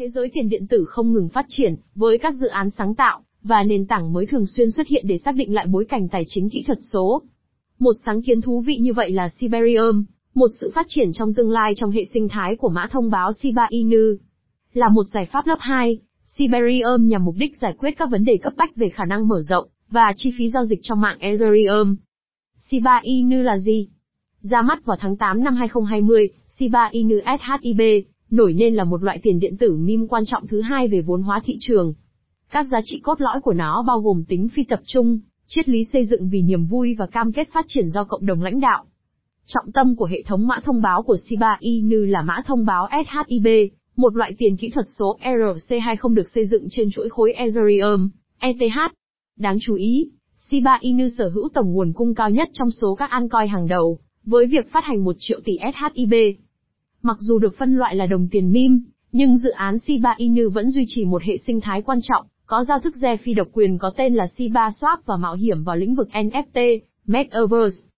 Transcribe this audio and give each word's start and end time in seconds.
Thế 0.00 0.08
giới 0.08 0.30
tiền 0.34 0.48
điện 0.48 0.66
tử 0.66 0.84
không 0.88 1.12
ngừng 1.12 1.28
phát 1.28 1.46
triển, 1.48 1.74
với 1.94 2.18
các 2.18 2.34
dự 2.34 2.46
án 2.46 2.70
sáng 2.70 2.94
tạo, 2.94 3.20
và 3.42 3.62
nền 3.62 3.86
tảng 3.86 4.12
mới 4.12 4.26
thường 4.26 4.46
xuyên 4.46 4.70
xuất 4.70 4.86
hiện 4.86 5.04
để 5.08 5.18
xác 5.18 5.34
định 5.34 5.54
lại 5.54 5.66
bối 5.66 5.84
cảnh 5.84 6.08
tài 6.08 6.24
chính 6.28 6.50
kỹ 6.50 6.62
thuật 6.66 6.78
số. 6.92 7.22
Một 7.78 7.92
sáng 8.04 8.22
kiến 8.22 8.40
thú 8.40 8.60
vị 8.60 8.76
như 8.76 8.92
vậy 8.92 9.10
là 9.10 9.28
Siberium, 9.28 10.04
một 10.34 10.46
sự 10.60 10.70
phát 10.74 10.86
triển 10.88 11.12
trong 11.12 11.34
tương 11.34 11.50
lai 11.50 11.72
trong 11.76 11.90
hệ 11.90 12.04
sinh 12.14 12.28
thái 12.28 12.56
của 12.56 12.68
mã 12.68 12.86
thông 12.90 13.10
báo 13.10 13.32
Shiba 13.32 13.66
Inu. 13.70 14.16
Là 14.72 14.88
một 14.88 15.04
giải 15.04 15.28
pháp 15.32 15.46
lớp 15.46 15.58
2, 15.60 15.98
Siberium 16.24 17.08
nhằm 17.08 17.24
mục 17.24 17.34
đích 17.38 17.56
giải 17.56 17.74
quyết 17.78 17.90
các 17.98 18.10
vấn 18.10 18.24
đề 18.24 18.36
cấp 18.42 18.52
bách 18.56 18.76
về 18.76 18.88
khả 18.88 19.04
năng 19.04 19.28
mở 19.28 19.40
rộng, 19.42 19.68
và 19.90 20.12
chi 20.16 20.32
phí 20.38 20.48
giao 20.48 20.64
dịch 20.64 20.78
trong 20.82 21.00
mạng 21.00 21.18
Ethereum. 21.20 21.96
Shiba 22.58 23.00
Inu 23.02 23.42
là 23.42 23.58
gì? 23.58 23.88
Ra 24.40 24.62
mắt 24.62 24.84
vào 24.84 24.96
tháng 25.00 25.16
8 25.16 25.44
năm 25.44 25.56
2020, 25.56 26.28
Shiba 26.46 26.88
Inu 26.92 27.16
SHIB, 27.24 27.80
nổi 28.30 28.52
nên 28.52 28.74
là 28.74 28.84
một 28.84 29.02
loại 29.02 29.20
tiền 29.22 29.38
điện 29.38 29.56
tử 29.56 29.76
meme 29.76 30.06
quan 30.08 30.24
trọng 30.26 30.46
thứ 30.46 30.60
hai 30.60 30.88
về 30.88 31.00
vốn 31.00 31.22
hóa 31.22 31.40
thị 31.44 31.56
trường. 31.60 31.94
Các 32.50 32.66
giá 32.72 32.80
trị 32.84 33.00
cốt 33.02 33.20
lõi 33.20 33.40
của 33.40 33.52
nó 33.52 33.84
bao 33.86 34.00
gồm 34.00 34.24
tính 34.28 34.48
phi 34.48 34.64
tập 34.64 34.80
trung, 34.84 35.18
triết 35.46 35.68
lý 35.68 35.84
xây 35.84 36.04
dựng 36.06 36.28
vì 36.28 36.42
niềm 36.42 36.66
vui 36.66 36.94
và 36.98 37.06
cam 37.06 37.32
kết 37.32 37.48
phát 37.52 37.64
triển 37.68 37.90
do 37.90 38.04
cộng 38.04 38.26
đồng 38.26 38.42
lãnh 38.42 38.60
đạo. 38.60 38.84
Trọng 39.46 39.72
tâm 39.72 39.96
của 39.96 40.04
hệ 40.04 40.22
thống 40.22 40.46
mã 40.46 40.60
thông 40.64 40.82
báo 40.82 41.02
của 41.02 41.16
Shiba 41.16 41.56
Inu 41.60 41.98
là 41.98 42.22
mã 42.22 42.42
thông 42.46 42.66
báo 42.66 42.88
SHIB, 42.90 43.46
một 43.96 44.16
loại 44.16 44.34
tiền 44.38 44.56
kỹ 44.56 44.70
thuật 44.70 44.86
số 44.98 45.18
ERC20 45.22 46.14
được 46.14 46.28
xây 46.34 46.46
dựng 46.46 46.66
trên 46.70 46.90
chuỗi 46.90 47.08
khối 47.08 47.32
Ethereum, 47.32 48.08
ETH. 48.38 48.92
Đáng 49.38 49.56
chú 49.60 49.74
ý, 49.74 50.10
Shiba 50.36 50.78
Inu 50.80 51.08
sở 51.18 51.28
hữu 51.28 51.48
tổng 51.54 51.72
nguồn 51.72 51.92
cung 51.92 52.14
cao 52.14 52.30
nhất 52.30 52.48
trong 52.52 52.70
số 52.70 52.94
các 52.94 53.10
altcoin 53.10 53.48
hàng 53.48 53.68
đầu, 53.68 53.98
với 54.24 54.46
việc 54.46 54.72
phát 54.72 54.84
hành 54.84 55.04
1 55.04 55.16
triệu 55.18 55.40
tỷ 55.44 55.52
SHIB. 55.74 56.14
Mặc 57.02 57.16
dù 57.20 57.38
được 57.38 57.58
phân 57.58 57.76
loại 57.76 57.96
là 57.96 58.06
đồng 58.06 58.28
tiền 58.28 58.52
meme, 58.52 58.76
nhưng 59.12 59.38
dự 59.38 59.50
án 59.50 59.78
Shiba 59.78 60.14
Inu 60.16 60.50
vẫn 60.50 60.70
duy 60.70 60.84
trì 60.86 61.04
một 61.04 61.22
hệ 61.22 61.36
sinh 61.36 61.60
thái 61.60 61.82
quan 61.82 61.98
trọng, 62.02 62.26
có 62.46 62.64
giao 62.64 62.78
thức 62.78 62.96
re 62.96 63.16
phi 63.16 63.34
độc 63.34 63.48
quyền 63.52 63.78
có 63.78 63.90
tên 63.96 64.14
là 64.14 64.26
Shiba 64.26 64.68
Swap 64.68 64.96
và 65.06 65.16
mạo 65.16 65.34
hiểm 65.34 65.64
vào 65.64 65.76
lĩnh 65.76 65.94
vực 65.94 66.08
NFT, 66.12 66.78
Metaverse. 67.06 67.88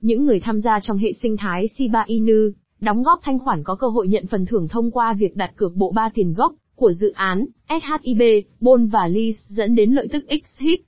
Những 0.00 0.24
người 0.24 0.40
tham 0.40 0.60
gia 0.60 0.80
trong 0.80 0.98
hệ 0.98 1.12
sinh 1.12 1.36
thái 1.36 1.68
Shiba 1.68 2.04
Inu, 2.06 2.50
đóng 2.80 3.02
góp 3.02 3.20
thanh 3.22 3.38
khoản 3.38 3.64
có 3.64 3.74
cơ 3.74 3.88
hội 3.88 4.08
nhận 4.08 4.26
phần 4.26 4.46
thưởng 4.46 4.68
thông 4.68 4.90
qua 4.90 5.12
việc 5.12 5.36
đặt 5.36 5.52
cược 5.56 5.74
bộ 5.74 5.92
ba 5.92 6.10
tiền 6.14 6.34
gốc 6.34 6.54
của 6.76 6.92
dự 6.92 7.10
án, 7.10 7.46
SHIB, 7.68 8.22
BON 8.60 8.86
và 8.86 9.08
LEASE 9.08 9.38
dẫn 9.48 9.74
đến 9.74 9.92
lợi 9.92 10.08
tức 10.12 10.24
X 10.28 10.60
hit, 10.60 10.80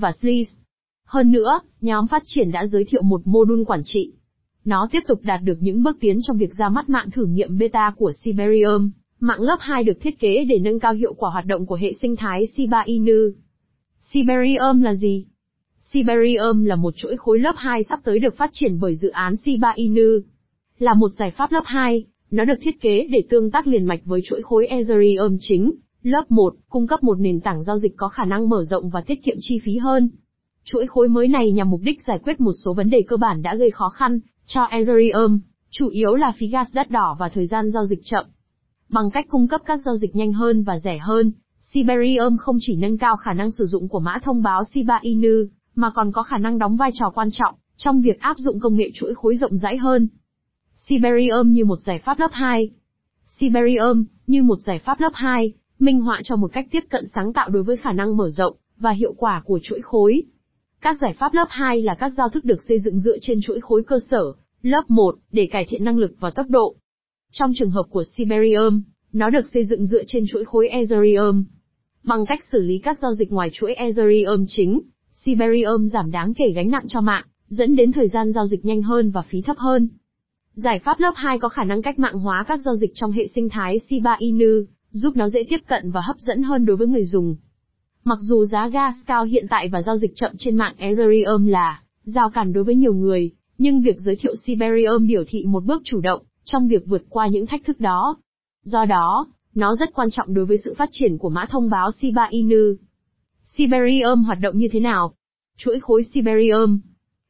và 0.00 0.12
SLEASE. 0.12 0.50
Hơn 1.06 1.32
nữa, 1.32 1.60
nhóm 1.80 2.06
phát 2.06 2.22
triển 2.26 2.50
đã 2.50 2.66
giới 2.66 2.84
thiệu 2.84 3.02
một 3.02 3.20
mô 3.24 3.44
đun 3.44 3.64
quản 3.64 3.82
trị. 3.84 4.12
Nó 4.66 4.88
tiếp 4.92 5.00
tục 5.06 5.20
đạt 5.22 5.40
được 5.42 5.56
những 5.60 5.82
bước 5.82 5.96
tiến 6.00 6.18
trong 6.22 6.38
việc 6.38 6.54
ra 6.58 6.68
mắt 6.68 6.88
mạng 6.88 7.10
thử 7.10 7.26
nghiệm 7.26 7.58
beta 7.58 7.92
của 7.96 8.12
Siberium, 8.12 8.90
Mạng 9.20 9.40
lớp 9.40 9.56
2 9.60 9.84
được 9.84 10.00
thiết 10.00 10.18
kế 10.20 10.44
để 10.44 10.58
nâng 10.58 10.80
cao 10.80 10.92
hiệu 10.92 11.14
quả 11.14 11.30
hoạt 11.30 11.46
động 11.46 11.66
của 11.66 11.74
hệ 11.74 11.92
sinh 11.92 12.16
thái 12.16 12.46
Shiba 12.46 12.80
Inu. 12.80 13.30
Siberium 14.00 14.82
là 14.82 14.94
gì? 14.94 15.26
Siberium 15.80 16.64
là 16.64 16.76
một 16.76 16.96
chuỗi 16.96 17.16
khối 17.16 17.38
lớp 17.38 17.54
2 17.56 17.82
sắp 17.88 18.00
tới 18.04 18.18
được 18.18 18.36
phát 18.36 18.50
triển 18.52 18.80
bởi 18.80 18.94
dự 18.94 19.08
án 19.08 19.36
Shiba 19.36 19.72
Inu. 19.76 20.20
Là 20.78 20.94
một 20.94 21.10
giải 21.18 21.30
pháp 21.30 21.52
lớp 21.52 21.62
2, 21.64 22.04
nó 22.30 22.44
được 22.44 22.58
thiết 22.60 22.80
kế 22.80 23.06
để 23.10 23.22
tương 23.30 23.50
tác 23.50 23.66
liền 23.66 23.84
mạch 23.84 24.00
với 24.04 24.20
chuỗi 24.24 24.42
khối 24.42 24.66
Ethereum 24.66 25.36
chính. 25.40 25.72
Lớp 26.02 26.30
1, 26.30 26.54
cung 26.68 26.86
cấp 26.86 27.02
một 27.02 27.20
nền 27.20 27.40
tảng 27.40 27.62
giao 27.62 27.78
dịch 27.78 27.92
có 27.96 28.08
khả 28.08 28.24
năng 28.24 28.48
mở 28.48 28.64
rộng 28.64 28.90
và 28.90 29.00
tiết 29.00 29.24
kiệm 29.24 29.36
chi 29.40 29.58
phí 29.64 29.76
hơn. 29.76 30.10
Chuỗi 30.64 30.86
khối 30.86 31.08
mới 31.08 31.28
này 31.28 31.52
nhằm 31.52 31.70
mục 31.70 31.80
đích 31.84 32.02
giải 32.06 32.18
quyết 32.18 32.40
một 32.40 32.52
số 32.64 32.74
vấn 32.74 32.90
đề 32.90 33.02
cơ 33.08 33.16
bản 33.16 33.42
đã 33.42 33.54
gây 33.54 33.70
khó 33.70 33.88
khăn 33.88 34.20
cho 34.46 34.64
Ethereum, 34.64 35.40
chủ 35.70 35.88
yếu 35.88 36.14
là 36.14 36.32
phí 36.38 36.46
gas 36.48 36.74
đắt 36.74 36.90
đỏ 36.90 37.16
và 37.20 37.28
thời 37.28 37.46
gian 37.46 37.70
giao 37.70 37.86
dịch 37.86 38.00
chậm. 38.04 38.24
Bằng 38.88 39.10
cách 39.10 39.26
cung 39.28 39.48
cấp 39.48 39.60
các 39.64 39.80
giao 39.84 39.96
dịch 39.96 40.16
nhanh 40.16 40.32
hơn 40.32 40.62
và 40.62 40.78
rẻ 40.78 40.98
hơn, 40.98 41.32
Siberium 41.60 42.36
không 42.36 42.56
chỉ 42.60 42.76
nâng 42.76 42.98
cao 42.98 43.16
khả 43.16 43.32
năng 43.32 43.50
sử 43.50 43.64
dụng 43.64 43.88
của 43.88 44.00
mã 44.00 44.18
thông 44.22 44.42
báo 44.42 44.64
Shiba 44.64 44.98
Inu, 45.02 45.46
mà 45.74 45.90
còn 45.90 46.12
có 46.12 46.22
khả 46.22 46.38
năng 46.38 46.58
đóng 46.58 46.76
vai 46.76 46.90
trò 46.94 47.10
quan 47.14 47.28
trọng 47.32 47.54
trong 47.76 48.00
việc 48.00 48.20
áp 48.20 48.36
dụng 48.38 48.60
công 48.60 48.76
nghệ 48.76 48.90
chuỗi 48.94 49.14
khối 49.14 49.36
rộng 49.36 49.56
rãi 49.56 49.76
hơn. 49.76 50.08
Siberium 50.74 51.52
như 51.52 51.64
một 51.64 51.80
giải 51.80 51.98
pháp 51.98 52.18
lớp 52.18 52.30
2. 52.32 52.70
Siberium, 53.26 54.04
như 54.26 54.42
một 54.42 54.58
giải 54.66 54.78
pháp 54.78 55.00
lớp 55.00 55.12
2, 55.14 55.52
minh 55.78 56.00
họa 56.00 56.20
cho 56.24 56.36
một 56.36 56.52
cách 56.52 56.66
tiếp 56.70 56.84
cận 56.90 57.04
sáng 57.14 57.32
tạo 57.32 57.48
đối 57.48 57.62
với 57.62 57.76
khả 57.76 57.92
năng 57.92 58.16
mở 58.16 58.30
rộng 58.30 58.56
và 58.78 58.90
hiệu 58.90 59.14
quả 59.16 59.42
của 59.44 59.58
chuỗi 59.62 59.80
khối. 59.82 60.22
Các 60.86 60.98
giải 61.00 61.12
pháp 61.12 61.34
lớp 61.34 61.46
2 61.50 61.82
là 61.82 61.94
các 61.94 62.12
giao 62.16 62.28
thức 62.28 62.44
được 62.44 62.62
xây 62.68 62.78
dựng 62.78 63.00
dựa 63.00 63.16
trên 63.20 63.40
chuỗi 63.42 63.60
khối 63.60 63.82
cơ 63.86 63.98
sở, 64.10 64.32
lớp 64.62 64.82
1, 64.88 65.16
để 65.32 65.46
cải 65.46 65.66
thiện 65.68 65.84
năng 65.84 65.98
lực 65.98 66.12
và 66.20 66.30
tốc 66.30 66.46
độ. 66.48 66.76
Trong 67.32 67.52
trường 67.54 67.70
hợp 67.70 67.82
của 67.90 68.02
Siberium, 68.04 68.82
nó 69.12 69.30
được 69.30 69.46
xây 69.54 69.64
dựng 69.64 69.86
dựa 69.86 70.02
trên 70.06 70.24
chuỗi 70.28 70.44
khối 70.44 70.68
Ethereum. 70.68 71.44
Bằng 72.02 72.26
cách 72.26 72.44
xử 72.52 72.58
lý 72.58 72.78
các 72.78 72.98
giao 73.02 73.14
dịch 73.14 73.32
ngoài 73.32 73.50
chuỗi 73.52 73.74
Ethereum 73.74 74.44
chính, 74.48 74.80
Siberium 75.10 75.88
giảm 75.88 76.10
đáng 76.10 76.34
kể 76.34 76.52
gánh 76.54 76.70
nặng 76.70 76.84
cho 76.88 77.00
mạng, 77.00 77.24
dẫn 77.48 77.76
đến 77.76 77.92
thời 77.92 78.08
gian 78.08 78.32
giao 78.32 78.46
dịch 78.46 78.64
nhanh 78.64 78.82
hơn 78.82 79.10
và 79.10 79.22
phí 79.22 79.42
thấp 79.42 79.56
hơn. 79.58 79.88
Giải 80.54 80.78
pháp 80.78 81.00
lớp 81.00 81.12
2 81.16 81.38
có 81.38 81.48
khả 81.48 81.64
năng 81.64 81.82
cách 81.82 81.98
mạng 81.98 82.18
hóa 82.18 82.44
các 82.48 82.60
giao 82.64 82.76
dịch 82.76 82.90
trong 82.94 83.12
hệ 83.12 83.26
sinh 83.34 83.48
thái 83.48 83.78
Shiba 83.78 84.16
Inu, 84.18 84.64
giúp 84.90 85.16
nó 85.16 85.28
dễ 85.28 85.40
tiếp 85.48 85.60
cận 85.68 85.90
và 85.90 86.00
hấp 86.00 86.16
dẫn 86.18 86.42
hơn 86.42 86.66
đối 86.66 86.76
với 86.76 86.86
người 86.86 87.04
dùng. 87.04 87.36
Mặc 88.08 88.18
dù 88.20 88.44
giá 88.44 88.68
gas 88.68 88.94
cao 89.06 89.24
hiện 89.24 89.46
tại 89.50 89.68
và 89.68 89.82
giao 89.82 89.96
dịch 89.96 90.12
chậm 90.14 90.32
trên 90.38 90.56
mạng 90.56 90.74
Ethereum 90.78 91.46
là 91.46 91.82
giao 92.04 92.30
cản 92.30 92.52
đối 92.52 92.64
với 92.64 92.74
nhiều 92.74 92.94
người, 92.94 93.30
nhưng 93.58 93.80
việc 93.80 93.96
giới 94.00 94.16
thiệu 94.16 94.34
Siberium 94.36 95.06
biểu 95.06 95.24
thị 95.28 95.44
một 95.46 95.64
bước 95.64 95.82
chủ 95.84 96.00
động 96.00 96.22
trong 96.44 96.68
việc 96.68 96.86
vượt 96.86 97.02
qua 97.08 97.26
những 97.26 97.46
thách 97.46 97.64
thức 97.64 97.80
đó. 97.80 98.16
Do 98.62 98.84
đó, 98.84 99.26
nó 99.54 99.76
rất 99.76 99.94
quan 99.94 100.10
trọng 100.10 100.34
đối 100.34 100.46
với 100.46 100.56
sự 100.64 100.74
phát 100.78 100.88
triển 100.92 101.18
của 101.18 101.28
mã 101.28 101.46
thông 101.50 101.70
báo 101.70 101.90
Shiba 101.92 102.24
Inu. 102.30 102.74
Siberium 103.44 104.22
hoạt 104.22 104.38
động 104.40 104.58
như 104.58 104.68
thế 104.72 104.80
nào? 104.80 105.12
Chuỗi 105.56 105.80
khối 105.80 106.02
Siberium 106.04 106.80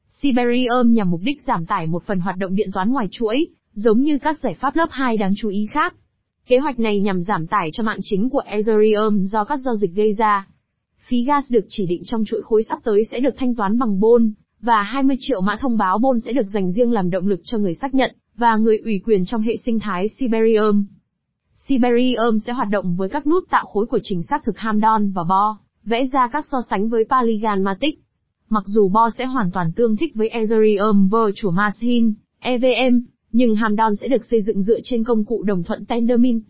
Siberium 0.08 0.94
nhằm 0.94 1.10
mục 1.10 1.20
đích 1.24 1.42
giảm 1.42 1.66
tải 1.66 1.86
một 1.86 2.02
phần 2.06 2.20
hoạt 2.20 2.36
động 2.38 2.54
điện 2.54 2.70
toán 2.72 2.90
ngoài 2.90 3.08
chuỗi, 3.10 3.46
giống 3.72 4.00
như 4.00 4.18
các 4.18 4.38
giải 4.38 4.54
pháp 4.54 4.76
lớp 4.76 4.88
2 4.90 5.16
đáng 5.16 5.32
chú 5.36 5.48
ý 5.48 5.66
khác. 5.70 5.94
Kế 6.46 6.58
hoạch 6.58 6.78
này 6.78 7.00
nhằm 7.00 7.22
giảm 7.22 7.46
tải 7.46 7.70
cho 7.72 7.82
mạng 7.82 7.98
chính 8.02 8.30
của 8.30 8.42
Ethereum 8.46 9.24
do 9.24 9.44
các 9.44 9.60
giao 9.64 9.76
dịch 9.76 9.90
gây 9.94 10.12
ra. 10.12 10.46
Phí 11.08 11.24
gas 11.24 11.52
được 11.52 11.64
chỉ 11.68 11.86
định 11.86 12.02
trong 12.04 12.24
chuỗi 12.24 12.42
khối 12.42 12.62
sắp 12.62 12.78
tới 12.84 13.04
sẽ 13.10 13.20
được 13.20 13.34
thanh 13.36 13.54
toán 13.54 13.78
bằng 13.78 14.00
BON, 14.00 14.32
và 14.60 14.82
20 14.82 15.16
triệu 15.20 15.40
mã 15.40 15.56
thông 15.60 15.76
báo 15.76 15.98
BON 15.98 16.20
sẽ 16.20 16.32
được 16.32 16.46
dành 16.46 16.72
riêng 16.72 16.92
làm 16.92 17.10
động 17.10 17.26
lực 17.26 17.40
cho 17.44 17.58
người 17.58 17.74
xác 17.74 17.94
nhận, 17.94 18.16
và 18.36 18.56
người 18.56 18.78
ủy 18.78 19.00
quyền 19.04 19.24
trong 19.24 19.40
hệ 19.40 19.56
sinh 19.56 19.78
thái 19.78 20.08
Siberium. 20.08 20.84
Siberium 21.54 22.38
sẽ 22.46 22.52
hoạt 22.52 22.68
động 22.70 22.96
với 22.96 23.08
các 23.08 23.26
nút 23.26 23.50
tạo 23.50 23.66
khối 23.66 23.86
của 23.86 23.98
trình 24.02 24.22
xác 24.22 24.44
thực 24.44 24.58
Hamdon 24.58 25.10
và 25.10 25.24
Bo, 25.24 25.58
vẽ 25.84 26.06
ra 26.12 26.28
các 26.32 26.44
so 26.52 26.58
sánh 26.70 26.88
với 26.88 27.04
Polygon 27.04 27.62
Matic. 27.62 28.00
Mặc 28.48 28.62
dù 28.66 28.88
Bo 28.88 29.10
sẽ 29.10 29.24
hoàn 29.24 29.50
toàn 29.50 29.72
tương 29.72 29.96
thích 29.96 30.12
với 30.14 30.28
Ethereum 30.28 31.08
Virtual 31.08 31.54
Machine, 31.54 32.10
EVM, 32.38 32.98
nhưng 33.32 33.54
Hamdon 33.54 33.96
sẽ 33.96 34.08
được 34.08 34.24
xây 34.24 34.42
dựng 34.42 34.62
dựa 34.62 34.78
trên 34.84 35.04
công 35.04 35.24
cụ 35.24 35.42
đồng 35.42 35.62
thuận 35.62 35.84
Tendermint. 35.84 36.42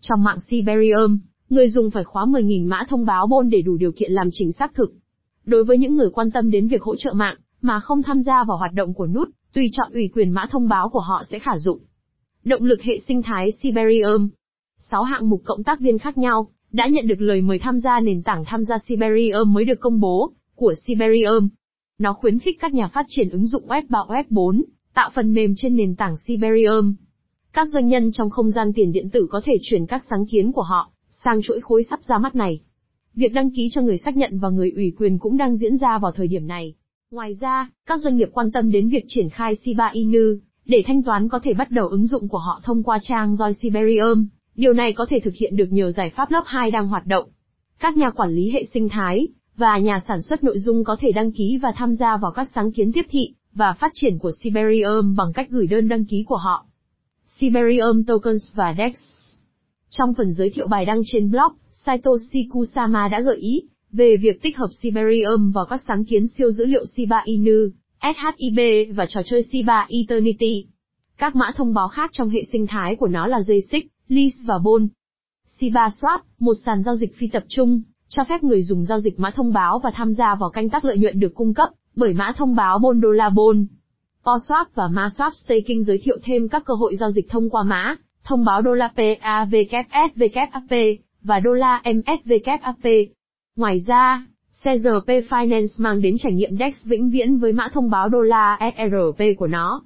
Trong 0.00 0.24
mạng 0.24 0.38
Siberium, 0.40 1.18
người 1.50 1.68
dùng 1.68 1.90
phải 1.90 2.04
khóa 2.04 2.24
10.000 2.24 2.68
mã 2.68 2.84
thông 2.88 3.04
báo 3.04 3.26
bôn 3.26 3.50
để 3.50 3.62
đủ 3.62 3.76
điều 3.76 3.92
kiện 3.92 4.12
làm 4.12 4.28
trình 4.32 4.52
xác 4.52 4.74
thực. 4.74 4.92
Đối 5.44 5.64
với 5.64 5.78
những 5.78 5.96
người 5.96 6.10
quan 6.10 6.30
tâm 6.30 6.50
đến 6.50 6.68
việc 6.68 6.82
hỗ 6.82 6.96
trợ 6.96 7.12
mạng, 7.12 7.36
mà 7.62 7.80
không 7.80 8.02
tham 8.02 8.22
gia 8.22 8.44
vào 8.44 8.56
hoạt 8.56 8.72
động 8.72 8.94
của 8.94 9.06
nút, 9.06 9.28
tùy 9.54 9.68
chọn 9.72 9.92
ủy 9.92 10.10
quyền 10.14 10.30
mã 10.30 10.46
thông 10.50 10.68
báo 10.68 10.88
của 10.88 11.00
họ 11.00 11.22
sẽ 11.30 11.38
khả 11.38 11.58
dụng. 11.58 11.78
Động 12.44 12.64
lực 12.64 12.82
hệ 12.82 12.98
sinh 13.08 13.22
thái 13.22 13.52
Siberium 13.62 14.28
6 14.78 15.02
hạng 15.02 15.30
mục 15.30 15.42
cộng 15.44 15.64
tác 15.64 15.80
viên 15.80 15.98
khác 15.98 16.18
nhau, 16.18 16.48
đã 16.72 16.86
nhận 16.86 17.06
được 17.06 17.20
lời 17.20 17.40
mời 17.40 17.58
tham 17.58 17.80
gia 17.80 18.00
nền 18.00 18.22
tảng 18.22 18.44
tham 18.46 18.64
gia 18.64 18.78
Siberium 18.78 19.52
mới 19.52 19.64
được 19.64 19.80
công 19.80 20.00
bố, 20.00 20.32
của 20.54 20.74
Siberium. 20.86 21.48
Nó 21.98 22.12
khuyến 22.12 22.38
khích 22.38 22.60
các 22.60 22.74
nhà 22.74 22.88
phát 22.88 23.06
triển 23.08 23.30
ứng 23.30 23.46
dụng 23.46 23.66
Web 23.66 23.82
3 23.88 23.98
Web 24.08 24.24
4, 24.30 24.62
tạo 24.94 25.10
phần 25.14 25.34
mềm 25.34 25.54
trên 25.56 25.76
nền 25.76 25.96
tảng 25.96 26.16
Siberium. 26.26 26.94
Các 27.52 27.68
doanh 27.68 27.88
nhân 27.88 28.12
trong 28.12 28.30
không 28.30 28.50
gian 28.50 28.72
tiền 28.74 28.92
điện 28.92 29.10
tử 29.10 29.26
có 29.30 29.40
thể 29.44 29.58
chuyển 29.62 29.86
các 29.86 30.02
sáng 30.10 30.26
kiến 30.26 30.52
của 30.52 30.62
họ 30.62 30.90
sang 31.24 31.42
chuỗi 31.42 31.60
khối 31.60 31.82
sắp 31.90 32.00
ra 32.04 32.18
mắt 32.18 32.34
này. 32.34 32.60
Việc 33.14 33.32
đăng 33.32 33.50
ký 33.50 33.68
cho 33.72 33.82
người 33.82 33.98
xác 33.98 34.16
nhận 34.16 34.38
và 34.38 34.48
người 34.48 34.70
ủy 34.70 34.92
quyền 34.98 35.18
cũng 35.18 35.36
đang 35.36 35.56
diễn 35.56 35.76
ra 35.76 35.98
vào 35.98 36.12
thời 36.12 36.28
điểm 36.28 36.46
này. 36.46 36.74
Ngoài 37.10 37.34
ra, 37.40 37.70
các 37.86 38.00
doanh 38.00 38.16
nghiệp 38.16 38.28
quan 38.32 38.52
tâm 38.52 38.70
đến 38.70 38.88
việc 38.88 39.04
triển 39.08 39.28
khai 39.28 39.56
Shiba 39.56 39.86
Inu, 39.86 40.36
để 40.64 40.82
thanh 40.86 41.02
toán 41.02 41.28
có 41.28 41.38
thể 41.38 41.54
bắt 41.54 41.70
đầu 41.70 41.88
ứng 41.88 42.06
dụng 42.06 42.28
của 42.28 42.38
họ 42.38 42.60
thông 42.64 42.82
qua 42.82 42.98
trang 43.02 43.34
Joy 43.34 43.52
Siberium. 43.52 44.26
Điều 44.54 44.72
này 44.72 44.92
có 44.92 45.06
thể 45.10 45.20
thực 45.20 45.34
hiện 45.34 45.56
được 45.56 45.68
nhờ 45.70 45.90
giải 45.90 46.10
pháp 46.10 46.30
lớp 46.30 46.42
2 46.46 46.70
đang 46.70 46.88
hoạt 46.88 47.06
động. 47.06 47.28
Các 47.78 47.96
nhà 47.96 48.10
quản 48.10 48.30
lý 48.30 48.50
hệ 48.50 48.64
sinh 48.64 48.88
thái 48.88 49.28
và 49.56 49.78
nhà 49.78 50.00
sản 50.08 50.22
xuất 50.22 50.44
nội 50.44 50.58
dung 50.58 50.84
có 50.84 50.96
thể 51.00 51.12
đăng 51.12 51.32
ký 51.32 51.58
và 51.62 51.72
tham 51.76 51.94
gia 51.94 52.16
vào 52.16 52.32
các 52.32 52.48
sáng 52.54 52.72
kiến 52.72 52.92
tiếp 52.92 53.06
thị 53.10 53.34
và 53.54 53.72
phát 53.72 53.90
triển 53.94 54.18
của 54.18 54.32
Siberium 54.42 55.16
bằng 55.16 55.32
cách 55.32 55.46
gửi 55.50 55.66
đơn 55.66 55.88
đăng 55.88 56.04
ký 56.04 56.24
của 56.28 56.36
họ. 56.36 56.66
Siberium 57.26 58.04
Tokens 58.04 58.54
và 58.54 58.74
DEX 58.78 58.94
trong 59.98 60.14
phần 60.14 60.32
giới 60.32 60.50
thiệu 60.50 60.68
bài 60.68 60.84
đăng 60.84 61.00
trên 61.06 61.30
blog, 61.30 61.52
Satoshi 61.72 62.48
Kusama 62.52 63.08
đã 63.08 63.20
gợi 63.20 63.36
ý 63.36 63.62
về 63.92 64.16
việc 64.16 64.42
tích 64.42 64.56
hợp 64.56 64.68
Siberium 64.82 65.52
vào 65.52 65.66
các 65.66 65.82
sáng 65.88 66.04
kiến 66.04 66.26
siêu 66.28 66.50
dữ 66.50 66.64
liệu 66.64 66.84
Shiba 66.96 67.22
Inu, 67.24 67.68
SHIB 68.02 68.58
và 68.96 69.06
trò 69.08 69.20
chơi 69.24 69.42
Shiba 69.42 69.86
Eternity. 69.88 70.66
Các 71.18 71.36
mã 71.36 71.52
thông 71.56 71.74
báo 71.74 71.88
khác 71.88 72.10
trong 72.12 72.28
hệ 72.28 72.42
sinh 72.52 72.66
thái 72.66 72.96
của 72.96 73.06
nó 73.06 73.26
là 73.26 73.40
J6, 73.40 73.80
Lis 74.08 74.34
và 74.46 74.58
Bon. 74.58 74.88
Shiba 75.46 75.88
Swap, 75.88 76.18
một 76.38 76.54
sàn 76.64 76.82
giao 76.82 76.96
dịch 76.96 77.16
phi 77.16 77.28
tập 77.28 77.44
trung, 77.48 77.82
cho 78.08 78.24
phép 78.28 78.44
người 78.44 78.62
dùng 78.62 78.84
giao 78.84 79.00
dịch 79.00 79.20
mã 79.20 79.30
thông 79.30 79.52
báo 79.52 79.78
và 79.78 79.90
tham 79.94 80.12
gia 80.14 80.34
vào 80.40 80.50
canh 80.50 80.68
tác 80.70 80.84
lợi 80.84 80.98
nhuận 80.98 81.20
được 81.20 81.34
cung 81.34 81.54
cấp 81.54 81.68
bởi 81.96 82.12
mã 82.12 82.32
thông 82.36 82.54
báo 82.54 82.78
Bond 82.78 83.02
Dollar 83.02 83.32
Bond. 83.34 83.66
PoSwap 84.24 84.64
và 84.74 84.88
MaSwap 84.88 85.30
Staking 85.30 85.82
giới 85.82 85.98
thiệu 85.98 86.18
thêm 86.22 86.48
các 86.48 86.64
cơ 86.64 86.74
hội 86.74 86.96
giao 86.96 87.10
dịch 87.10 87.28
thông 87.30 87.50
qua 87.50 87.62
mã 87.62 87.96
thông 88.26 88.44
báo 88.44 88.62
đô 88.62 88.74
la 88.74 88.90
PAVKSVKAP 88.96 90.70
và 91.22 91.40
đô 91.40 91.52
la 91.52 91.82
MSVKAP. 91.84 92.92
Ngoài 93.56 93.80
ra, 93.86 94.26
CRP 94.62 95.08
Finance 95.08 95.66
mang 95.78 96.02
đến 96.02 96.14
trải 96.18 96.32
nghiệm 96.32 96.56
DEX 96.58 96.86
vĩnh 96.86 97.10
viễn 97.10 97.38
với 97.38 97.52
mã 97.52 97.68
thông 97.72 97.90
báo 97.90 98.08
đô 98.08 98.20
la 98.20 98.58
SRP 98.76 99.24
của 99.38 99.46
nó. 99.46 99.82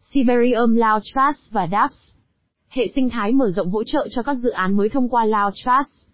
Siberium 0.00 0.74
Lao 0.76 1.00
Trust 1.00 1.52
và 1.52 1.68
dApps 1.72 2.10
Hệ 2.68 2.88
sinh 2.94 3.10
thái 3.10 3.32
mở 3.32 3.50
rộng 3.50 3.70
hỗ 3.70 3.84
trợ 3.84 4.08
cho 4.10 4.22
các 4.22 4.34
dự 4.34 4.50
án 4.50 4.76
mới 4.76 4.88
thông 4.88 5.08
qua 5.08 5.24
Lao 5.24 5.50
Trust. 5.50 6.08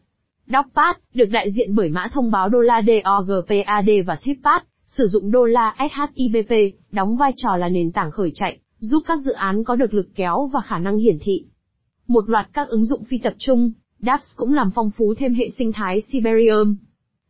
DocPad, 0.47 0.97
được 1.15 1.31
đại 1.31 1.51
diện 1.51 1.75
bởi 1.75 1.89
mã 1.89 2.09
thông 2.13 2.31
báo 2.31 2.49
đô 2.49 2.59
la 2.61 2.83
DOGPAD 2.83 3.89
và 4.07 4.17
ShipPad, 4.17 4.63
sử 4.87 5.07
dụng 5.07 5.31
đô 5.31 5.45
la 5.45 5.77
SHIBP, 5.79 6.75
đóng 6.93 7.17
vai 7.17 7.33
trò 7.37 7.57
là 7.57 7.69
nền 7.69 7.93
tảng 7.93 8.11
khởi 8.11 8.31
chạy, 8.35 8.59
giúp 8.79 9.03
các 9.07 9.19
dự 9.25 9.33
án 9.33 9.65
có 9.65 9.77
được 9.77 9.95
lực 9.95 10.07
kéo 10.15 10.51
và 10.53 10.61
khả 10.61 10.79
năng 10.79 10.97
hiển 10.97 11.19
thị. 11.21 11.45
Một 12.07 12.31
loạt 12.31 12.49
các 12.53 12.69
ứng 12.69 12.85
dụng 12.85 13.05
phi 13.05 13.19
tập 13.19 13.35
trung, 13.39 13.73
dApps 13.99 14.37
cũng 14.37 14.55
làm 14.55 14.71
phong 14.75 14.91
phú 14.91 15.15
thêm 15.15 15.35
hệ 15.35 15.51
sinh 15.59 15.73
thái 15.73 16.01
Siberium. 16.01 16.77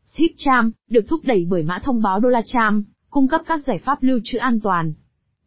ShipCham, 0.07 0.73
được 0.91 1.05
thúc 1.09 1.21
đẩy 1.25 1.47
bởi 1.51 1.63
mã 1.63 1.79
thông 1.85 2.03
báo 2.03 2.21
DollarCham, 2.21 2.85
cung 3.11 3.29
cấp 3.29 3.41
các 3.47 3.61
giải 3.67 3.79
pháp 3.79 4.03
lưu 4.03 4.21
trữ 4.25 4.39
an 4.39 4.61
toàn. 4.61 4.93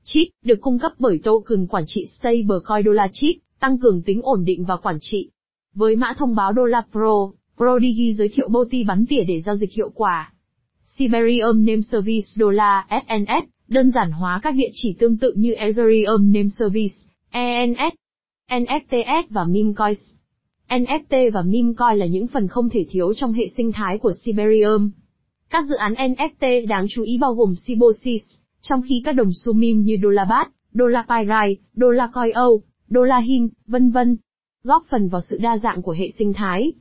Chip, 0.04 0.28
được 0.44 0.62
cung 0.62 0.80
cấp 0.80 0.92
bởi 1.00 1.20
token 1.24 1.68
quản 1.68 1.84
trị 1.88 2.06
stablecoin 2.06 2.86
DollarChip, 2.86 3.36
tăng 3.60 3.78
cường 3.78 4.02
tính 4.02 4.22
ổn 4.24 4.46
định 4.46 4.66
và 4.66 4.78
quản 4.78 4.98
trị. 5.02 5.30
Với 5.74 5.96
mã 5.96 6.14
thông 6.18 6.36
báo 6.36 6.54
Dollar 6.56 6.84
Pro, 6.92 7.32
Prodigy 7.58 8.14
giới 8.14 8.30
thiệu 8.30 8.50
Boti 8.50 8.84
bắn 8.84 9.06
tỉa 9.10 9.24
để 9.24 9.42
giao 9.42 9.56
dịch 9.56 9.72
hiệu 9.72 9.90
quả. 9.90 10.34
Siberium 10.84 11.66
Name 11.66 11.82
Service 11.82 12.28
Dollar 12.36 12.86
SNS, 12.90 13.50
đơn 13.68 13.92
giản 13.92 14.12
hóa 14.12 14.40
các 14.44 14.56
địa 14.56 14.70
chỉ 14.74 14.96
tương 15.00 15.18
tự 15.18 15.34
như 15.36 15.54
Ethereum 15.54 16.32
Name 16.34 16.50
Service, 16.50 16.96
ENS, 17.32 17.94
NFTs 18.52 19.24
và 19.30 19.44
Memecoins. 19.44 20.00
NFT 20.70 21.32
và 21.32 21.42
Memecoin 21.42 21.98
là 21.98 22.06
những 22.06 22.28
phần 22.28 22.48
không 22.48 22.70
thể 22.70 22.86
thiếu 22.90 23.14
trong 23.14 23.34
hệ 23.34 23.48
sinh 23.58 23.72
thái 23.72 23.98
của 23.98 24.14
Siberium. 24.24 24.92
Các 25.50 25.66
dự 25.70 25.76
án 25.76 25.94
NFT 25.94 26.68
đáng 26.68 26.86
chú 26.90 27.04
ý 27.04 27.18
bao 27.18 27.34
gồm 27.34 27.54
Sibosis, 27.56 28.22
trong 28.62 28.82
khi 28.90 29.02
các 29.06 29.12
đồng 29.12 29.30
xu 29.46 29.54
meme 29.54 29.84
như 29.84 29.98
Dolabat, 30.04 30.48
Dolapirai, 30.74 31.58
Dolacoin, 31.74 32.34
Dolahin, 32.90 33.48
vân 33.68 33.92
vân, 33.92 34.18
góp 34.64 34.84
phần 34.90 35.10
vào 35.10 35.22
sự 35.30 35.38
đa 35.38 35.58
dạng 35.58 35.82
của 35.82 35.92
hệ 35.92 36.10
sinh 36.18 36.34
thái. 36.34 36.74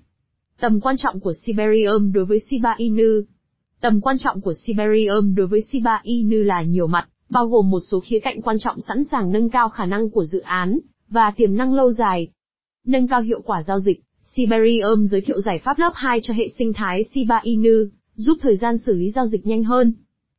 Tầm 0.60 0.80
quan 0.80 0.96
trọng 0.96 1.20
của 1.20 1.32
Siberium 1.32 2.12
đối 2.12 2.24
với 2.24 2.38
Shiba 2.50 2.74
Inu 2.76 3.22
Tầm 3.80 4.00
quan 4.00 4.16
trọng 4.18 4.40
của 4.40 4.54
Siberium 4.66 5.34
đối 5.34 5.46
với 5.46 5.60
Shiba 5.60 6.00
Inu 6.02 6.42
là 6.42 6.62
nhiều 6.62 6.86
mặt, 6.86 7.08
bao 7.30 7.46
gồm 7.46 7.70
một 7.70 7.80
số 7.80 8.00
khía 8.00 8.18
cạnh 8.20 8.42
quan 8.42 8.56
trọng 8.58 8.80
sẵn 8.88 9.04
sàng 9.04 9.32
nâng 9.32 9.50
cao 9.50 9.68
khả 9.68 9.86
năng 9.86 10.10
của 10.10 10.24
dự 10.24 10.40
án, 10.40 10.78
và 11.08 11.32
tiềm 11.36 11.56
năng 11.56 11.74
lâu 11.74 11.92
dài. 11.92 12.28
Nâng 12.86 13.08
cao 13.08 13.20
hiệu 13.20 13.40
quả 13.44 13.62
giao 13.62 13.80
dịch, 13.80 14.00
Siberium 14.22 15.06
giới 15.06 15.20
thiệu 15.20 15.40
giải 15.40 15.58
pháp 15.58 15.78
lớp 15.78 15.92
2 15.94 16.20
cho 16.22 16.34
hệ 16.34 16.48
sinh 16.58 16.72
thái 16.72 17.04
Shiba 17.04 17.40
Inu, 17.42 17.86
giúp 18.14 18.38
thời 18.40 18.56
gian 18.56 18.78
xử 18.78 18.94
lý 18.94 19.10
giao 19.10 19.26
dịch 19.26 19.46
nhanh 19.46 19.64
hơn. 19.64 19.92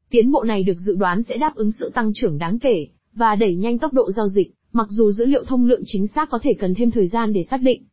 Tiến 0.09 0.31
bộ 0.31 0.43
này 0.43 0.63
được 0.63 0.77
dự 0.85 0.95
đoán 0.95 1.23
sẽ 1.23 1.37
đáp 1.37 1.55
ứng 1.55 1.71
sự 1.71 1.91
tăng 1.93 2.11
trưởng 2.15 2.37
đáng 2.37 2.59
kể, 2.59 2.87
và 3.13 3.35
đẩy 3.35 3.55
nhanh 3.55 3.79
tốc 3.79 3.93
độ 3.93 4.11
giao 4.11 4.27
dịch, 4.27 4.53
mặc 4.73 4.87
dù 4.89 5.11
dữ 5.11 5.25
liệu 5.25 5.43
thông 5.43 5.65
lượng 5.65 5.81
chính 5.85 6.07
xác 6.07 6.29
có 6.29 6.39
thể 6.43 6.53
cần 6.59 6.73
thêm 6.75 6.91
thời 6.91 7.07
gian 7.07 7.33
để 7.33 7.43
xác 7.43 7.61
định. 7.61 7.83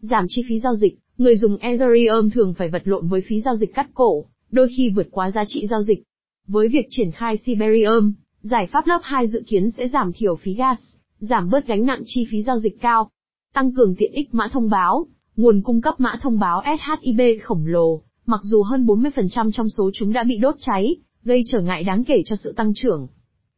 Giảm 0.00 0.26
chi 0.28 0.42
phí 0.48 0.58
giao 0.58 0.74
dịch, 0.74 0.98
người 1.18 1.36
dùng 1.36 1.56
Ethereum 1.56 2.30
thường 2.30 2.54
phải 2.54 2.68
vật 2.68 2.82
lộn 2.84 3.08
với 3.08 3.20
phí 3.20 3.40
giao 3.40 3.56
dịch 3.56 3.74
cắt 3.74 3.86
cổ, 3.94 4.24
đôi 4.50 4.68
khi 4.76 4.90
vượt 4.90 5.08
quá 5.10 5.30
giá 5.30 5.44
trị 5.48 5.66
giao 5.66 5.82
dịch. 5.82 6.02
Với 6.46 6.68
việc 6.68 6.86
triển 6.90 7.10
khai 7.10 7.36
Siberium, 7.36 8.12
giải 8.40 8.66
pháp 8.66 8.86
lớp 8.86 9.00
2 9.02 9.28
dự 9.28 9.42
kiến 9.46 9.70
sẽ 9.70 9.88
giảm 9.88 10.12
thiểu 10.12 10.36
phí 10.36 10.54
gas, 10.54 10.78
giảm 11.24 11.50
bớt 11.50 11.66
gánh 11.66 11.86
nặng 11.86 12.02
chi 12.04 12.26
phí 12.30 12.42
giao 12.42 12.58
dịch 12.58 12.80
cao, 12.80 13.10
tăng 13.54 13.72
cường 13.72 13.94
tiện 13.98 14.12
ích 14.12 14.34
mã 14.34 14.48
thông 14.52 14.70
báo, 14.70 15.06
nguồn 15.36 15.62
cung 15.62 15.80
cấp 15.80 15.94
mã 15.98 16.18
thông 16.22 16.38
báo 16.38 16.62
SHIB 16.64 17.20
khổng 17.42 17.66
lồ, 17.66 18.02
mặc 18.26 18.40
dù 18.42 18.62
hơn 18.62 18.86
40% 18.86 19.50
trong 19.50 19.68
số 19.68 19.90
chúng 19.94 20.12
đã 20.12 20.22
bị 20.24 20.38
đốt 20.38 20.54
cháy, 20.58 20.96
gây 21.24 21.44
trở 21.46 21.60
ngại 21.60 21.84
đáng 21.84 22.04
kể 22.04 22.22
cho 22.26 22.36
sự 22.36 22.52
tăng 22.52 22.72
trưởng. 22.74 23.08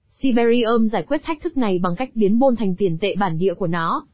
Siberium 0.09 0.87
giải 0.87 1.03
quyết 1.03 1.21
thách 1.25 1.43
thức 1.43 1.57
này 1.57 1.79
bằng 1.79 1.97
cách 1.97 2.11
biến 2.15 2.39
bôn 2.39 2.57
thành 2.57 2.75
tiền 2.79 2.99
tệ 3.01 3.15
bản 3.19 3.39
địa 3.39 3.55
của 3.55 3.67
nó. 3.67 4.07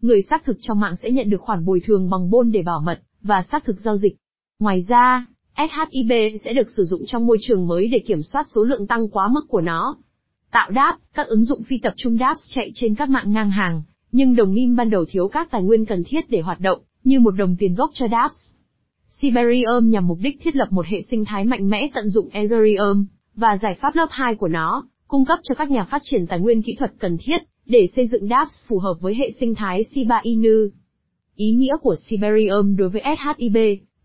Người 0.00 0.22
xác 0.22 0.44
thực 0.44 0.56
trong 0.60 0.80
mạng 0.80 0.94
sẽ 1.02 1.10
nhận 1.10 1.30
được 1.30 1.40
khoản 1.40 1.64
bồi 1.64 1.80
thường 1.84 2.10
bằng 2.10 2.30
bôn 2.30 2.50
để 2.52 2.62
bảo 2.62 2.80
mật, 2.80 3.00
và 3.22 3.42
xác 3.42 3.64
thực 3.64 3.80
giao 3.80 3.96
dịch. 3.96 4.16
Ngoài 4.60 4.84
ra, 4.88 5.26
SHIB 5.56 6.12
sẽ 6.44 6.52
được 6.52 6.70
sử 6.76 6.84
dụng 6.84 7.02
trong 7.06 7.26
môi 7.26 7.38
trường 7.40 7.66
mới 7.66 7.88
để 7.88 7.98
kiểm 7.98 8.22
soát 8.22 8.46
số 8.54 8.64
lượng 8.64 8.86
tăng 8.86 9.08
quá 9.08 9.28
mức 9.28 9.44
của 9.48 9.60
nó. 9.60 9.96
Tạo 10.52 10.70
đáp, 10.70 10.98
các 11.14 11.26
ứng 11.26 11.44
dụng 11.44 11.62
phi 11.62 11.78
tập 11.78 11.94
trung 11.96 12.18
đáp 12.18 12.34
chạy 12.48 12.70
trên 12.74 12.94
các 12.94 13.08
mạng 13.08 13.32
ngang 13.32 13.50
hàng, 13.50 13.82
nhưng 14.12 14.36
đồng 14.36 14.54
minh 14.54 14.76
ban 14.76 14.90
đầu 14.90 15.04
thiếu 15.04 15.28
các 15.28 15.50
tài 15.50 15.62
nguyên 15.62 15.84
cần 15.84 16.04
thiết 16.06 16.30
để 16.30 16.40
hoạt 16.40 16.60
động, 16.60 16.80
như 17.04 17.20
một 17.20 17.30
đồng 17.30 17.56
tiền 17.58 17.74
gốc 17.74 17.90
cho 17.94 18.06
dApps. 18.10 18.34
Siberium 19.08 19.90
nhằm 19.90 20.08
mục 20.08 20.18
đích 20.22 20.42
thiết 20.42 20.56
lập 20.56 20.68
một 20.70 20.86
hệ 20.86 21.02
sinh 21.02 21.24
thái 21.24 21.44
mạnh 21.44 21.68
mẽ 21.68 21.88
tận 21.94 22.08
dụng 22.08 22.28
Ethereum, 22.32 23.06
và 23.34 23.58
giải 23.62 23.76
pháp 23.80 23.96
lớp 23.96 24.08
2 24.10 24.34
của 24.34 24.48
nó, 24.48 24.86
cung 25.08 25.24
cấp 25.24 25.38
cho 25.42 25.54
các 25.54 25.70
nhà 25.70 25.84
phát 25.84 26.02
triển 26.04 26.26
tài 26.26 26.40
nguyên 26.40 26.62
kỹ 26.62 26.74
thuật 26.78 26.92
cần 26.98 27.16
thiết, 27.20 27.38
để 27.66 27.86
xây 27.96 28.06
dựng 28.06 28.28
dApps 28.28 28.64
phù 28.66 28.78
hợp 28.78 28.94
với 29.00 29.14
hệ 29.14 29.30
sinh 29.40 29.54
thái 29.54 29.84
Shiba 29.84 30.20
Inu. 30.22 30.68
Ý 31.36 31.50
nghĩa 31.50 31.76
của 31.82 31.94
Siberium 32.06 32.76
đối 32.76 32.88
với 32.88 33.02
SHIB, 33.02 33.56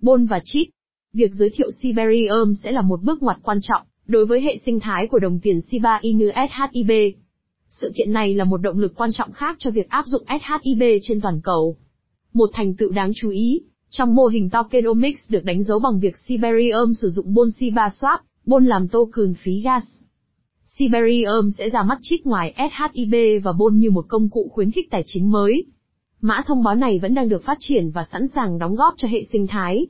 BON 0.02 0.26
và 0.26 0.40
Chip 0.44 0.68
Việc 1.14 1.32
giới 1.34 1.50
thiệu 1.50 1.72
Siberium 1.72 2.54
sẽ 2.64 2.72
là 2.72 2.82
một 2.82 3.04
bước 3.04 3.24
ngoặt 3.24 3.38
quan 3.44 3.58
trọng, 3.62 3.82
đối 4.08 4.26
với 4.26 4.42
hệ 4.42 4.58
sinh 4.66 4.80
thái 4.80 5.08
của 5.08 5.20
đồng 5.20 5.40
tiền 5.40 5.62
Shiba 5.62 6.00
Inu 6.02 6.26
SHIB. 6.36 6.92
Sự 7.70 7.92
kiện 7.96 8.14
này 8.14 8.34
là 8.34 8.44
một 8.44 8.58
động 8.58 8.80
lực 8.80 8.94
quan 8.96 9.12
trọng 9.14 9.32
khác 9.32 9.56
cho 9.60 9.72
việc 9.72 9.90
áp 9.90 10.06
dụng 10.06 10.24
SHIB 10.28 10.84
trên 11.02 11.22
toàn 11.22 11.42
cầu. 11.44 11.78
Một 12.34 12.50
thành 12.54 12.76
tựu 12.76 12.92
đáng 12.92 13.12
chú 13.16 13.30
ý, 13.30 13.62
trong 13.90 14.16
mô 14.16 14.26
hình 14.26 14.50
tokenomics 14.50 15.32
được 15.32 15.44
đánh 15.44 15.64
dấu 15.64 15.80
bằng 15.80 16.00
việc 16.00 16.18
Siberium 16.18 16.94
sử 16.94 17.10
dụng 17.10 17.34
Bon 17.34 17.52
Shiba 17.52 17.88
Swap, 17.88 18.18
Bon 18.46 18.66
làm 18.66 18.88
token 18.88 19.34
phí 19.34 19.62
gas. 19.62 19.84
Siberium 20.66 21.50
sẽ 21.58 21.70
ra 21.70 21.84
mắt 21.84 21.98
chip 22.02 22.26
ngoài 22.26 22.54
SHIB 22.58 23.16
và 23.44 23.52
Bon 23.52 23.80
như 23.80 23.92
một 23.92 24.06
công 24.08 24.30
cụ 24.30 24.50
khuyến 24.52 24.72
khích 24.72 24.92
tài 24.92 25.04
chính 25.06 25.32
mới. 25.32 25.66
Mã 26.22 26.44
thông 26.46 26.64
báo 26.64 26.76
này 26.76 27.00
vẫn 27.00 27.14
đang 27.14 27.30
được 27.30 27.44
phát 27.44 27.58
triển 27.60 27.92
và 27.92 28.06
sẵn 28.12 28.28
sàng 28.28 28.60
đóng 28.60 28.76
góp 28.76 28.94
cho 28.98 29.08
hệ 29.08 29.24
sinh 29.32 29.48
thái. 29.48 29.88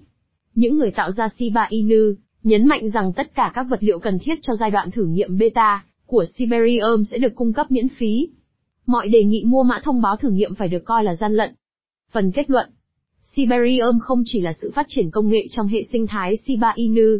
Những 0.55 0.77
người 0.77 0.91
tạo 0.91 1.11
ra 1.11 1.29
Shiba 1.29 1.67
Inu, 1.69 2.13
nhấn 2.43 2.65
mạnh 2.67 2.89
rằng 2.89 3.13
tất 3.13 3.35
cả 3.35 3.51
các 3.53 3.63
vật 3.63 3.83
liệu 3.83 3.99
cần 3.99 4.19
thiết 4.19 4.39
cho 4.41 4.55
giai 4.55 4.71
đoạn 4.71 4.91
thử 4.91 5.05
nghiệm 5.05 5.37
beta 5.37 5.85
của 6.05 6.25
Siberium 6.25 7.03
sẽ 7.03 7.17
được 7.17 7.35
cung 7.35 7.53
cấp 7.53 7.71
miễn 7.71 7.89
phí. 7.89 8.29
Mọi 8.85 9.07
đề 9.07 9.23
nghị 9.23 9.43
mua 9.45 9.63
mã 9.63 9.79
thông 9.83 10.01
báo 10.01 10.15
thử 10.17 10.29
nghiệm 10.29 10.55
phải 10.55 10.67
được 10.67 10.85
coi 10.85 11.03
là 11.03 11.15
gian 11.15 11.33
lận. 11.33 11.53
Phần 12.11 12.31
kết 12.31 12.49
luận 12.49 12.69
Siberium 13.23 13.99
không 13.99 14.21
chỉ 14.25 14.41
là 14.41 14.53
sự 14.53 14.71
phát 14.75 14.85
triển 14.89 15.11
công 15.11 15.27
nghệ 15.27 15.47
trong 15.51 15.67
hệ 15.67 15.83
sinh 15.83 16.07
thái 16.07 16.37
Shiba 16.37 16.71
Inu. 16.75 17.19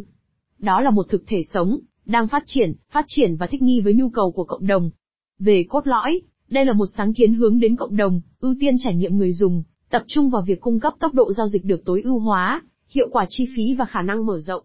Đó 0.58 0.80
là 0.80 0.90
một 0.90 1.06
thực 1.08 1.24
thể 1.26 1.42
sống, 1.52 1.78
đang 2.06 2.28
phát 2.28 2.42
triển, 2.46 2.72
phát 2.90 3.04
triển 3.08 3.36
và 3.36 3.46
thích 3.46 3.62
nghi 3.62 3.80
với 3.80 3.94
nhu 3.94 4.08
cầu 4.08 4.32
của 4.32 4.44
cộng 4.44 4.66
đồng. 4.66 4.90
Về 5.38 5.64
cốt 5.68 5.86
lõi, 5.86 6.20
đây 6.48 6.64
là 6.64 6.72
một 6.72 6.86
sáng 6.96 7.14
kiến 7.14 7.34
hướng 7.34 7.60
đến 7.60 7.76
cộng 7.76 7.96
đồng, 7.96 8.20
ưu 8.40 8.54
tiên 8.60 8.76
trải 8.78 8.94
nghiệm 8.94 9.18
người 9.18 9.32
dùng, 9.32 9.62
tập 9.90 10.04
trung 10.06 10.30
vào 10.30 10.42
việc 10.42 10.60
cung 10.60 10.80
cấp 10.80 10.94
tốc 11.00 11.14
độ 11.14 11.32
giao 11.32 11.48
dịch 11.48 11.64
được 11.64 11.84
tối 11.84 12.02
ưu 12.04 12.18
hóa, 12.18 12.62
hiệu 12.88 13.08
quả 13.12 13.26
chi 13.28 13.48
phí 13.56 13.74
và 13.74 13.84
khả 13.84 14.02
năng 14.02 14.26
mở 14.26 14.38
rộng. 14.40 14.64